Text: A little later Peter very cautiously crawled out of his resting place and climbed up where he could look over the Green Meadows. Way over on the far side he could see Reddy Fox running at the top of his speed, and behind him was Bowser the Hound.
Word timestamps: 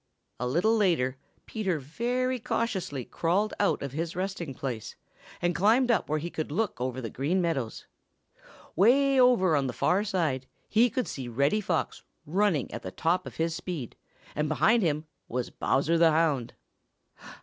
A 0.39 0.47
little 0.47 0.75
later 0.75 1.17
Peter 1.45 1.77
very 1.77 2.39
cautiously 2.39 3.05
crawled 3.05 3.53
out 3.59 3.83
of 3.83 3.91
his 3.91 4.15
resting 4.15 4.55
place 4.55 4.95
and 5.43 5.53
climbed 5.53 5.91
up 5.91 6.09
where 6.09 6.17
he 6.17 6.31
could 6.31 6.51
look 6.51 6.81
over 6.81 6.99
the 6.99 7.09
Green 7.11 7.39
Meadows. 7.39 7.85
Way 8.75 9.19
over 9.19 9.55
on 9.55 9.67
the 9.67 9.73
far 9.73 10.03
side 10.03 10.47
he 10.67 10.89
could 10.89 11.07
see 11.07 11.27
Reddy 11.27 11.61
Fox 11.61 12.01
running 12.25 12.71
at 12.73 12.81
the 12.81 12.89
top 12.89 13.27
of 13.27 13.35
his 13.35 13.53
speed, 13.55 13.95
and 14.33 14.49
behind 14.49 14.81
him 14.81 15.05
was 15.27 15.51
Bowser 15.51 15.99
the 15.99 16.09
Hound. 16.09 16.55